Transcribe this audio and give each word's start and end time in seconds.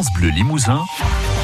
France 0.00 0.14
Bleu 0.14 0.30
Limousin. 0.30 0.80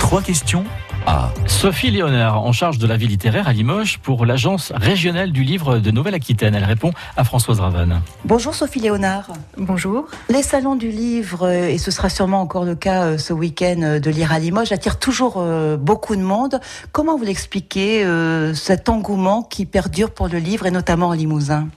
Trois 0.00 0.22
questions 0.22 0.64
à 1.06 1.30
Sophie 1.46 1.90
Léonard, 1.90 2.42
en 2.42 2.52
charge 2.52 2.78
de 2.78 2.86
la 2.86 2.96
vie 2.96 3.06
littéraire 3.06 3.46
à 3.46 3.52
Limoges 3.52 3.98
pour 3.98 4.24
l'agence 4.24 4.72
régionale 4.74 5.32
du 5.32 5.42
livre 5.42 5.80
de 5.80 5.90
Nouvelle-Aquitaine. 5.90 6.54
Elle 6.54 6.64
répond 6.64 6.92
à 7.18 7.24
Françoise 7.24 7.60
Ravanne. 7.60 8.00
Bonjour 8.24 8.54
Sophie 8.54 8.80
Léonard. 8.80 9.26
Bonjour. 9.58 10.06
Les 10.30 10.42
salons 10.42 10.76
du 10.76 10.88
livre, 10.88 11.50
et 11.50 11.76
ce 11.76 11.90
sera 11.90 12.08
sûrement 12.08 12.40
encore 12.40 12.64
le 12.64 12.74
cas 12.74 13.02
euh, 13.02 13.18
ce 13.18 13.34
week-end 13.34 13.82
euh, 13.82 14.00
de 14.00 14.08
lire 14.08 14.32
à 14.32 14.38
Limoges, 14.38 14.72
attirent 14.72 14.98
toujours 14.98 15.34
euh, 15.36 15.76
beaucoup 15.76 16.16
de 16.16 16.22
monde. 16.22 16.58
Comment 16.90 17.18
vous 17.18 17.24
l'expliquez, 17.24 18.06
cet 18.54 18.88
engouement 18.88 19.42
qui 19.42 19.66
perdure 19.66 20.10
pour 20.10 20.28
le 20.28 20.38
livre 20.38 20.64
et 20.64 20.70
notamment 20.70 21.08
en 21.08 21.12
Limousin? 21.12 21.68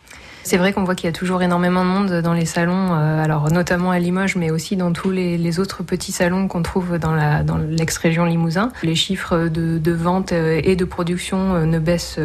C'est 0.43 0.57
vrai 0.57 0.73
qu'on 0.73 0.83
voit 0.83 0.95
qu'il 0.95 1.05
y 1.05 1.09
a 1.09 1.13
toujours 1.13 1.41
énormément 1.41 1.83
de 1.83 1.89
monde 1.89 2.21
dans 2.21 2.33
les 2.33 2.45
salons, 2.45 2.93
euh, 2.93 3.23
alors 3.23 3.51
notamment 3.51 3.91
à 3.91 3.99
Limoges, 3.99 4.35
mais 4.35 4.51
aussi 4.51 4.75
dans 4.75 4.91
tous 4.91 5.11
les, 5.11 5.59
autres 5.59 5.83
petits 5.83 6.11
salons 6.13 6.47
qu'on 6.47 6.61
trouve 6.61 6.97
dans 6.97 7.13
l'ex-région 7.69 8.25
Limousin. 8.25 8.71
Les 8.83 8.95
chiffres 8.95 9.49
de, 9.49 9.77
de, 9.77 9.91
vente 9.91 10.31
euh, 10.31 10.61
et 10.63 10.75
de 10.75 10.85
production 10.85 11.55
euh, 11.55 11.65
ne 11.65 11.77
baissent 11.77 12.19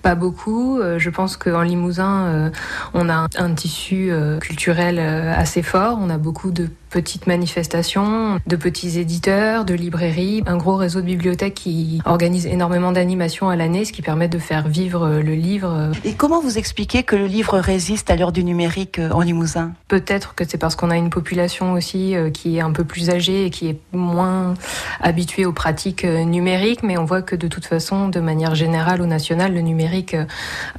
pas 0.00 0.14
beaucoup. 0.14 0.80
Je 0.96 1.10
pense 1.10 1.36
qu'en 1.36 1.62
Limousin, 1.62 2.50
on 2.94 3.08
a 3.08 3.26
un 3.36 3.54
tissu 3.54 4.10
culturel 4.40 4.98
assez 4.98 5.62
fort. 5.62 5.98
On 6.00 6.10
a 6.10 6.18
beaucoup 6.18 6.50
de 6.50 6.68
petites 6.90 7.26
manifestations, 7.26 8.38
de 8.46 8.56
petits 8.56 8.98
éditeurs, 8.98 9.64
de 9.64 9.74
librairies, 9.74 10.42
un 10.46 10.56
gros 10.56 10.76
réseau 10.76 11.00
de 11.00 11.06
bibliothèques 11.06 11.54
qui 11.54 12.02
organise 12.04 12.46
énormément 12.46 12.92
d'animations 12.92 13.48
à 13.48 13.56
l'année, 13.56 13.84
ce 13.84 13.92
qui 13.92 14.02
permet 14.02 14.28
de 14.28 14.38
faire 14.38 14.68
vivre 14.68 15.08
le 15.08 15.34
livre. 15.34 15.90
Et 16.04 16.14
comment 16.14 16.40
vous 16.40 16.58
expliquez 16.58 17.02
que 17.02 17.16
le 17.16 17.26
livre 17.26 17.51
résiste 17.60 18.10
à 18.10 18.16
l'heure 18.16 18.32
du 18.32 18.44
numérique 18.44 18.98
euh, 18.98 19.10
en 19.10 19.20
Limousin 19.20 19.72
Peut-être 19.88 20.34
que 20.34 20.44
c'est 20.44 20.58
parce 20.58 20.76
qu'on 20.76 20.90
a 20.90 20.96
une 20.96 21.10
population 21.10 21.72
aussi 21.72 22.16
euh, 22.16 22.30
qui 22.30 22.56
est 22.56 22.60
un 22.60 22.72
peu 22.72 22.84
plus 22.84 23.10
âgée 23.10 23.46
et 23.46 23.50
qui 23.50 23.68
est 23.68 23.78
moins 23.92 24.54
habituée 25.00 25.44
aux 25.44 25.52
pratiques 25.52 26.04
euh, 26.04 26.24
numériques, 26.24 26.82
mais 26.82 26.98
on 26.98 27.04
voit 27.04 27.22
que 27.22 27.36
de 27.36 27.48
toute 27.48 27.66
façon, 27.66 28.08
de 28.08 28.20
manière 28.20 28.54
générale 28.54 29.02
ou 29.02 29.06
nationale, 29.06 29.54
le 29.54 29.60
numérique 29.60 30.16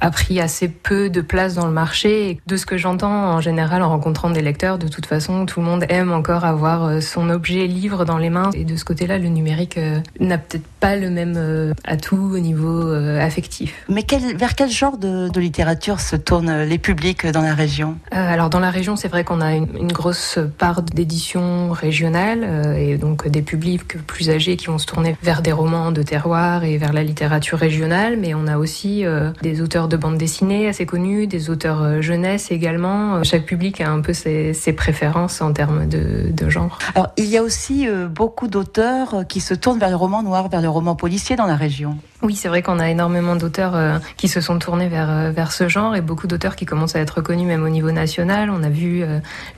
a 0.00 0.10
pris 0.10 0.40
assez 0.40 0.68
peu 0.68 1.10
de 1.10 1.20
place 1.20 1.54
dans 1.54 1.66
le 1.66 1.72
marché. 1.72 2.30
Et 2.30 2.40
de 2.46 2.56
ce 2.56 2.66
que 2.66 2.76
j'entends 2.76 3.34
en 3.34 3.40
général 3.40 3.82
en 3.82 3.88
rencontrant 3.88 4.30
des 4.30 4.42
lecteurs, 4.42 4.78
de 4.78 4.88
toute 4.88 5.06
façon, 5.06 5.46
tout 5.46 5.60
le 5.60 5.66
monde 5.66 5.84
aime 5.88 6.12
encore 6.12 6.44
avoir 6.44 7.02
son 7.02 7.30
objet 7.30 7.66
livre 7.66 8.04
dans 8.04 8.18
les 8.18 8.30
mains. 8.30 8.50
Et 8.54 8.64
de 8.64 8.76
ce 8.76 8.84
côté-là, 8.84 9.18
le 9.18 9.28
numérique 9.28 9.78
n'a 10.20 10.38
peut-être 10.38 10.66
pas 10.80 10.96
le 10.96 11.10
même 11.10 11.74
atout 11.84 12.30
au 12.34 12.38
niveau 12.38 12.92
affectif. 12.92 13.84
Mais 13.88 14.02
quel, 14.02 14.36
vers 14.36 14.54
quel 14.54 14.70
genre 14.70 14.98
de, 14.98 15.30
littérature 15.38 16.00
se 16.00 16.16
tournent 16.16 16.63
les 16.64 16.78
publics 16.78 17.26
dans 17.26 17.42
la 17.42 17.54
région? 17.54 17.96
Alors 18.10 18.50
dans 18.50 18.60
la 18.60 18.70
région, 18.70 18.96
c'est 18.96 19.08
vrai 19.08 19.24
qu'on 19.24 19.40
a 19.40 19.54
une, 19.54 19.92
grosse 19.92 20.38
part 20.58 20.82
d'éditions 20.82 21.70
régionales 21.70 22.76
et 22.76 22.96
donc 22.96 23.28
des 23.28 23.42
publics 23.42 23.98
plus 24.06 24.30
âgés 24.30 24.56
qui 24.56 24.66
vont 24.66 24.78
se 24.78 24.86
tourner 24.86 25.16
vers 25.22 25.40
des 25.40 25.52
romans 25.52 25.92
de 25.92 26.02
terroir 26.02 26.64
et 26.64 26.78
vers 26.78 26.92
la 26.92 27.04
littérature 27.04 27.58
régionale. 27.58 28.16
Mais 28.16 28.34
on 28.34 28.46
a 28.46 28.58
aussi 28.58 29.04
des 29.42 29.60
auteurs 29.60 29.88
de 29.88 29.96
bande 29.96 30.18
dessinée 30.18 30.68
assez 30.68 30.86
connus, 30.86 31.26
des 31.26 31.50
auteurs 31.50 32.02
jeunesse 32.02 32.50
également. 32.50 33.22
Chaque 33.22 33.44
public 33.44 33.80
a 33.80 33.90
un 33.90 34.00
peu 34.00 34.12
ses, 34.12 34.52
ses 34.52 34.72
préférences 34.72 35.40
en 35.40 35.52
termes 35.52 35.86
de, 35.88 36.30
de, 36.30 36.50
genre. 36.50 36.78
Alors, 36.94 37.10
il 37.16 37.26
y 37.26 37.36
a 37.36 37.42
aussi 37.42 37.88
euh, 37.88 38.08
beaucoup 38.08 38.48
d'auteurs 38.48 39.14
euh, 39.14 39.22
qui 39.24 39.40
se 39.40 39.54
tournent 39.54 39.78
vers 39.78 39.90
le 39.90 39.96
roman 39.96 40.22
noir, 40.22 40.48
vers 40.48 40.60
le 40.60 40.68
roman 40.68 40.94
policier 40.94 41.36
dans 41.36 41.46
la 41.46 41.56
région. 41.56 41.96
Oui, 42.22 42.34
c'est 42.34 42.48
vrai 42.48 42.62
qu'on 42.62 42.78
a 42.78 42.88
énormément 42.88 43.36
d'auteurs 43.36 43.74
euh, 43.74 43.98
qui 44.16 44.28
se 44.28 44.40
sont 44.40 44.58
tournés 44.58 44.88
vers, 44.88 45.32
vers 45.32 45.52
ce 45.52 45.68
genre 45.68 45.94
et 45.94 46.00
beaucoup 46.00 46.26
d'auteurs 46.26 46.53
qui 46.56 46.66
commencent 46.66 46.96
à 46.96 47.00
être 47.00 47.16
reconnus 47.16 47.46
même 47.46 47.62
au 47.62 47.68
niveau 47.68 47.90
national. 47.90 48.50
On 48.50 48.62
a 48.62 48.68
vu 48.68 49.04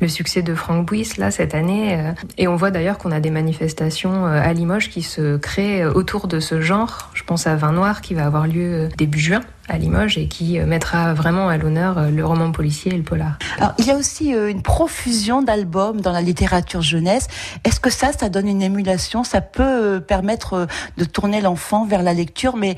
le 0.00 0.08
succès 0.08 0.42
de 0.42 0.55
Franck 0.55 0.86
Bouis 0.86 1.08
là 1.19 1.30
cette 1.30 1.55
année 1.55 1.98
et 2.39 2.48
on 2.48 2.56
voit 2.56 2.70
d'ailleurs 2.70 2.98
qu'on 2.98 3.12
a 3.12 3.20
des 3.20 3.30
manifestations 3.30 4.27
à 4.27 4.52
Limoges 4.52 4.91
qui 4.91 5.02
se 5.02 5.36
créent 5.36 5.84
autour 5.84 6.28
de 6.28 6.41
ce 6.41 6.61
genre. 6.61 7.11
Je 7.14 7.22
pense 7.22 7.47
à 7.47 7.56
Vin 7.56 7.72
Noir 7.72 8.00
qui 8.00 8.14
va 8.14 8.27
avoir 8.27 8.47
lieu 8.47 8.89
début 8.97 9.20
juin 9.20 9.42
à 9.69 9.78
Limoges 9.78 10.19
et 10.19 10.28
qui 10.28 10.59
euh, 10.59 10.67
mettra 10.67 11.14
vraiment 11.14 11.48
à 11.48 11.57
l'honneur 11.57 11.98
euh, 11.98 12.11
le 12.11 12.24
roman 12.24 12.52
policier 12.52 12.95
et 12.95 12.96
le 12.96 13.02
polar. 13.02 13.39
Alors, 13.58 13.74
il 13.79 13.86
y 13.86 13.91
a 13.91 13.96
aussi 13.96 14.35
euh, 14.35 14.48
une 14.48 14.63
profusion 14.63 15.42
d'albums 15.42 16.01
dans 16.01 16.13
la 16.13 16.20
littérature 16.20 16.83
jeunesse. 16.83 17.27
Est-ce 17.64 17.80
que 17.80 17.91
ça, 17.91 18.13
ça 18.13 18.29
donne 18.29 18.48
une 18.48 18.63
émulation? 18.63 19.24
Ça 19.24 19.41
peut 19.41 20.01
permettre 20.01 20.67
de 20.96 21.05
tourner 21.05 21.41
l'enfant 21.41 21.85
vers 21.85 22.02
la 22.02 22.14
lecture, 22.14 22.57
mais 22.57 22.77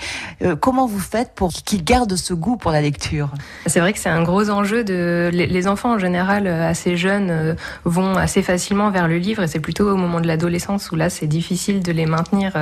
comment 0.60 0.86
vous 0.86 0.98
faites 0.98 1.32
pour 1.34 1.52
qu'il 1.52 1.84
garde 1.84 2.14
ce 2.16 2.34
goût 2.34 2.56
pour 2.56 2.70
la 2.70 2.80
lecture? 2.80 3.30
C'est 3.66 3.80
vrai 3.80 3.92
que 3.92 3.98
c'est 3.98 4.08
un 4.08 4.22
gros 4.22 4.50
enjeu 4.50 4.84
de 4.84 5.30
les 5.32 5.68
enfants 5.68 5.94
en 5.94 5.98
général 5.98 6.46
assez 6.46 6.96
jeunes 6.96 7.56
vont 7.84 8.14
assez 8.16 8.42
facilement 8.42 8.90
vers 8.90 9.08
le 9.08 9.18
livre 9.18 9.42
et 9.42 9.46
c'est 9.46 9.60
plutôt 9.60 9.90
au 9.90 9.96
moment 9.96 10.20
de 10.20 10.26
l'adolescence 10.26 10.90
où 10.90 10.96
là 10.96 11.10
c'est 11.10 11.26
difficile 11.26 11.82
de 11.82 11.92
les 11.92 12.06
maintenir 12.06 12.56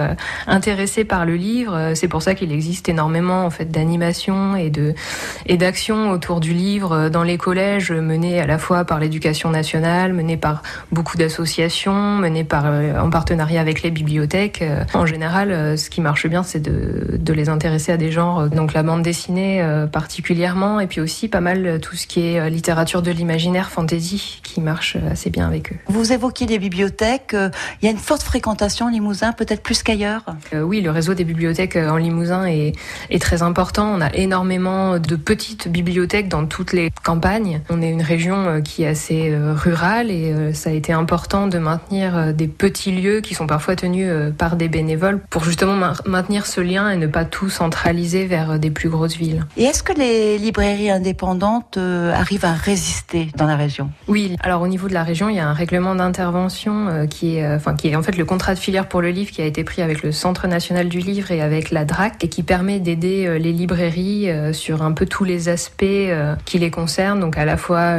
intéressés 0.47 1.05
par 1.05 1.27
le 1.27 1.37
livre. 1.37 1.93
C'est 1.95 2.09
pour 2.09 2.23
ça 2.23 2.35
qu'il 2.35 2.53
existe 2.53 2.89
énormément 2.89 3.45
en 3.45 3.51
fait 3.51 3.71
d'animations 3.71 4.16
et 4.57 4.71
de 4.71 4.95
et 5.47 5.57
d'actions 5.57 6.11
autour 6.11 6.41
du 6.41 6.53
livre 6.53 6.93
euh, 6.93 7.09
dans 7.09 7.23
les 7.23 7.39
collèges 7.39 7.93
menées 7.93 8.41
à 8.41 8.47
la 8.47 8.59
fois 8.59 8.85
par 8.85 8.99
l'éducation 8.99 9.51
nationale, 9.51 10.13
menées 10.13 10.37
par 10.37 10.63
beaucoup 10.93 11.17
d'associations, 11.17 12.17
menées 12.17 12.45
par 12.45 12.65
euh, 12.67 12.99
en 12.99 13.11
partenariat 13.11 13.61
avec 13.61 13.83
les 13.83 13.91
bibliothèques. 13.91 14.63
Euh, 14.63 14.85
en 14.95 15.07
général, 15.07 15.79
ce 15.79 15.91
qui 15.91 16.01
marche 16.01 16.27
bien, 16.27 16.43
c'est 16.43 16.61
de, 16.61 17.17
de 17.19 17.33
les 17.33 17.49
intéresser 17.49 17.93
à 17.93 17.97
des 17.97 18.11
genres, 18.11 18.49
donc 18.49 18.73
la 18.73 18.83
bande 18.83 19.03
dessinée 19.03 19.65
particulièrement, 19.93 20.81
et 20.81 20.87
puis 20.87 21.01
aussi 21.01 21.29
pas 21.29 21.41
mal 21.41 21.79
tout 21.81 21.97
ce 21.97 22.07
qui 22.07 22.21
est 22.21 22.51
littérature 22.51 23.03
de 23.03 23.11
l'imaginaire, 23.11 23.71
fantasy, 23.71 24.41
qui 24.43 24.61
marche 24.61 24.97
assez 25.11 25.31
bien 25.31 25.47
avec 25.47 25.73
eux. 25.73 25.77
Vous 25.89 26.13
évoquiez 26.13 26.47
les 26.47 26.59
bibliothèques. 26.59 27.35
Il 27.35 27.85
y 27.85 27.89
a 27.89 27.91
une 27.91 27.99
forte 27.99 28.23
fréquentation 28.23 28.87
en 28.87 28.89
Limousin, 28.91 29.33
peut-être 29.33 29.63
plus 29.63 29.83
qu'ailleurs? 29.83 30.25
oui, 30.55 30.81
le 30.81 30.91
réseau 30.91 31.15
des 31.15 31.25
bibliothèques 31.25 31.77
en 31.77 31.97
Limousin 31.97 32.47
est, 32.47 32.73
est 33.11 33.21
très 33.21 33.43
important. 33.43 33.93
On 33.95 34.01
a 34.01 34.06
énormément 34.15 34.99
de 34.99 35.17
petites 35.17 35.69
bibliothèques 35.69 36.29
dans 36.29 36.47
toutes 36.47 36.73
les 36.73 36.91
campagnes. 37.03 37.61
On 37.71 37.83
est 37.83 37.91
une 37.91 38.03
région 38.03 38.47
euh, 38.47 38.61
qui 38.61 38.83
est 38.83 38.89
assez 38.89 39.31
euh, 39.31 39.55
rurale 39.55 40.11
et 40.11 40.33
euh, 40.33 40.53
ça 40.53 40.71
a 40.71 40.73
été 40.73 40.93
important 40.93 41.47
de 41.47 41.59
maintenir 41.59 42.35
des 42.35 42.49
petits 42.49 42.93
lieux 42.93 43.21
qui 43.21 43.35
sont 43.35 43.47
parfois 43.47 43.77
tenus 43.77 44.09
par 44.37 44.57
des 44.57 44.69
bénévoles 44.69 45.21
pour 45.31 45.45
justement 45.45 45.93
maintenir 46.05 46.47
ce 46.47 46.61
lien 46.61 46.91
et 46.91 46.97
ne 46.97 47.07
pas 47.07 47.25
tout 47.25 47.49
centraliser 47.49 48.27
vers 48.27 48.59
des 48.59 48.71
plus 48.71 48.89
grosses 48.89 49.17
villes. 49.17 49.47
Et 49.57 49.65
est-ce 49.65 49.83
que 49.83 49.93
les 49.93 50.39
librairies 50.39 50.91
indépendantes 50.91 51.79
arrivent 51.79 52.45
à 52.45 52.53
résister 52.53 53.29
dans 53.37 53.47
la 53.47 53.57
région? 53.57 53.91
Oui, 54.09 54.37
alors 54.43 54.63
au 54.63 54.69
niveau 54.69 54.89
de 54.89 54.95
la 54.95 55.03
région, 55.03 55.29
il 55.29 55.37
y 55.37 55.41
a 55.41 55.49
un 55.49 55.53
règlement 55.53 55.95
d'intervention 55.95 57.07
qui 57.09 57.37
est 57.37 57.47
enfin 57.55 57.75
qui 57.75 57.89
est 57.89 57.97
en 57.97 58.03
fait 58.03 58.17
le 58.17 58.25
contrat 58.25 58.55
de 58.55 58.59
filière 58.59 58.89
pour 58.89 59.03
le 59.03 59.11
livre 59.11 59.31
qui 59.31 59.43
a 59.43 59.47
été 59.47 59.65
pris 59.65 59.83
avec 59.83 60.03
le 60.03 60.13
Centre 60.13 60.47
national 60.47 60.89
du 60.89 60.99
livre 60.99 61.31
et 61.31 61.41
avec 61.41 61.71
la 61.71 61.85
DRAC 61.85 62.25
et 62.25 62.29
qui 62.29 62.43
permet 62.43 62.81
d'aider 62.81 63.39
les 63.39 63.53
librairies 63.53 63.96
euh, 63.99 64.53
sur 64.53 64.83
un 64.83 64.93
peu 64.93 65.07
tous 65.07 65.25
les 65.25 65.49
aspects 65.49 65.83
euh, 65.83 66.35
qui 66.45 66.59
les 66.59 66.71
concernent, 66.71 67.21
donc 67.21 67.39
à 67.39 67.45
la 67.45 67.57
fois 67.57 67.97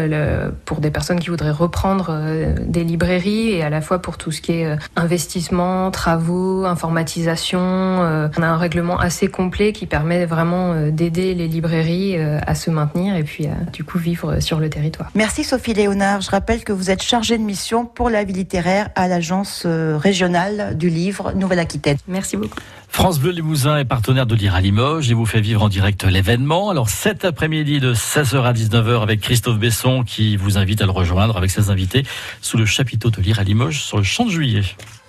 pour 0.65 0.79
des 0.79 0.91
personnes 0.91 1.19
qui 1.19 1.29
voudraient 1.29 1.51
reprendre 1.51 2.09
euh, 2.11 2.55
des 2.59 2.83
librairies 2.83 3.51
et 3.51 3.63
à 3.63 3.69
la 3.69 3.81
fois 3.81 3.99
pour 3.99 4.17
tout 4.17 4.31
ce 4.31 4.41
qui 4.41 4.53
est 4.53 4.77
investissement, 4.95 5.91
travaux, 5.91 6.65
informatisation. 6.65 7.59
on 7.59 8.41
a 8.41 8.47
un 8.47 8.57
règlement 8.57 8.99
assez 8.99 9.27
complet 9.27 9.73
qui 9.73 9.85
permet 9.85 10.25
vraiment 10.25 10.89
d'aider 10.89 11.33
les 11.33 11.47
librairies 11.47 12.17
à 12.17 12.55
se 12.55 12.69
maintenir 12.69 13.15
et 13.15 13.23
puis 13.23 13.47
à 13.47 13.71
du 13.71 13.83
coup 13.83 13.97
vivre 13.97 14.39
sur 14.39 14.59
le 14.59 14.69
territoire. 14.69 15.09
Merci 15.15 15.43
Sophie 15.43 15.73
Léonard. 15.73 16.21
Je 16.21 16.29
rappelle 16.29 16.63
que 16.63 16.73
vous 16.73 16.91
êtes 16.91 17.01
chargée 17.01 17.37
de 17.37 17.43
mission 17.43 17.85
pour 17.85 18.09
la 18.09 18.23
vie 18.23 18.33
littéraire 18.33 18.89
à 18.95 19.07
l'agence 19.07 19.65
régionale 19.65 20.77
du 20.77 20.89
livre 20.89 21.33
Nouvelle-Aquitaine. 21.33 21.97
Merci 22.07 22.37
beaucoup. 22.37 22.59
France 22.89 23.19
Bleu 23.19 23.31
Limousin 23.31 23.77
est 23.77 23.85
partenaire 23.85 24.25
de 24.25 24.35
Lire 24.35 24.55
à 24.55 24.61
Limoges 24.61 25.11
et 25.11 25.13
vous 25.13 25.25
fait 25.25 25.41
vivre 25.41 25.61
en 25.61 25.69
direct 25.69 26.03
l'événement. 26.03 26.69
Alors 26.69 26.89
cet 26.89 27.25
après-midi 27.25 27.79
de 27.79 27.93
16h 27.93 28.41
à 28.43 28.53
19h 28.53 29.03
avec 29.03 29.21
Christophe 29.21 29.59
Besson 29.59 30.03
qui 30.03 30.35
vous 30.35 30.57
invite 30.57 30.81
à 30.81 30.85
le 30.85 30.91
rejoindre 30.91 31.37
avec 31.37 31.51
ses 31.51 31.69
invités 31.69 32.03
sous 32.41 32.57
le 32.57 32.65
chapiteau 32.65 33.11
de 33.11 33.21
Lire 33.21 33.39
à 33.39 33.43
Limoges 33.43 33.81
sur 33.81 33.97
le 33.97 34.03
champ 34.03 34.25
de 34.25 34.31
juillet. 34.31 34.63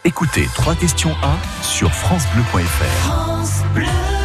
Écoutez 0.05 0.47
trois 0.55 0.75
questions 0.75 1.15
1 1.23 1.65
sur 1.65 1.91
francebleu.fr. 1.91 2.85
France 3.07 3.63
Bleu. 3.75 4.18